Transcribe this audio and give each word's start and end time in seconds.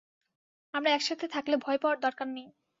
আমরা 0.73 0.89
একসাথে 0.91 1.25
থাকলে 1.27 1.55
ভয় 1.57 1.79
পাওয়ার 1.81 1.97
দরকার 1.99 2.27
নেই। 2.27 2.47